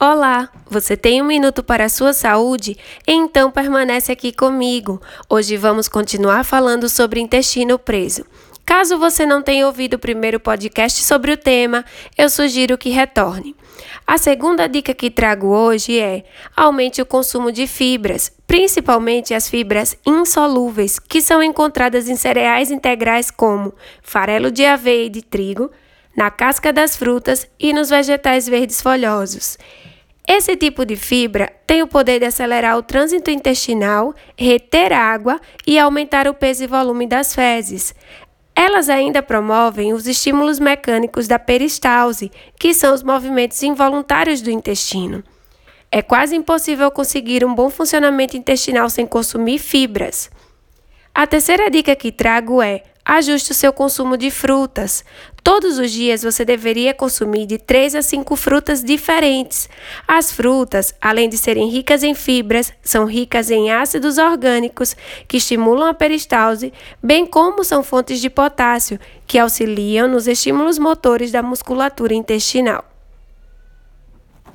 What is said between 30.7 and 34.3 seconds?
de fibra tem o poder de acelerar o trânsito intestinal,